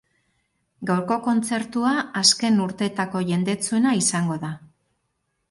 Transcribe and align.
Gaurko 0.91 1.17
kontzertua 1.27 1.91
azken 2.23 2.57
urteetako 2.65 3.23
jendetsuena 3.29 3.95
izango 4.01 4.41
da. 4.49 4.53